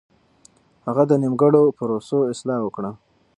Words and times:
هغه 0.87 1.03
د 1.07 1.11
نيمګړو 1.23 1.63
پروسو 1.77 2.17
اصلاح 2.33 2.59
وکړه. 2.63 2.91